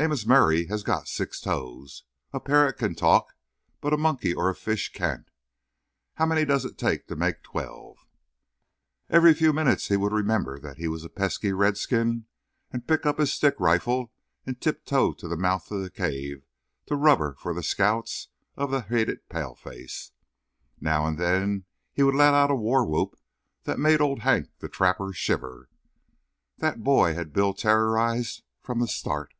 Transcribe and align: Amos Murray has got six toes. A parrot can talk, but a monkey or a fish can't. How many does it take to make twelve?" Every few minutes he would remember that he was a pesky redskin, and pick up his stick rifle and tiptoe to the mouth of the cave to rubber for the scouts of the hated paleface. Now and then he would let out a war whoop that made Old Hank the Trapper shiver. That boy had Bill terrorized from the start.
Amos 0.00 0.26
Murray 0.26 0.66
has 0.66 0.82
got 0.82 1.06
six 1.06 1.40
toes. 1.40 2.02
A 2.32 2.40
parrot 2.40 2.74
can 2.78 2.96
talk, 2.96 3.36
but 3.80 3.92
a 3.92 3.96
monkey 3.96 4.34
or 4.34 4.48
a 4.50 4.54
fish 4.54 4.92
can't. 4.92 5.30
How 6.14 6.26
many 6.26 6.44
does 6.44 6.64
it 6.64 6.76
take 6.76 7.06
to 7.06 7.14
make 7.16 7.44
twelve?" 7.44 7.96
Every 9.08 9.32
few 9.32 9.52
minutes 9.52 9.86
he 9.88 9.96
would 9.96 10.12
remember 10.12 10.58
that 10.58 10.78
he 10.78 10.88
was 10.88 11.04
a 11.04 11.08
pesky 11.08 11.52
redskin, 11.52 12.26
and 12.72 12.88
pick 12.88 13.06
up 13.06 13.20
his 13.20 13.32
stick 13.32 13.54
rifle 13.60 14.12
and 14.44 14.60
tiptoe 14.60 15.12
to 15.12 15.28
the 15.28 15.36
mouth 15.36 15.70
of 15.70 15.80
the 15.80 15.90
cave 15.90 16.42
to 16.86 16.96
rubber 16.96 17.36
for 17.38 17.54
the 17.54 17.62
scouts 17.62 18.28
of 18.56 18.72
the 18.72 18.82
hated 18.82 19.28
paleface. 19.28 20.10
Now 20.80 21.06
and 21.06 21.18
then 21.18 21.66
he 21.92 22.02
would 22.02 22.16
let 22.16 22.34
out 22.34 22.50
a 22.50 22.56
war 22.56 22.84
whoop 22.84 23.16
that 23.62 23.78
made 23.78 24.00
Old 24.00 24.18
Hank 24.22 24.48
the 24.58 24.68
Trapper 24.68 25.12
shiver. 25.12 25.68
That 26.58 26.82
boy 26.82 27.14
had 27.14 27.32
Bill 27.32 27.54
terrorized 27.54 28.42
from 28.60 28.80
the 28.80 28.88
start. 28.88 29.30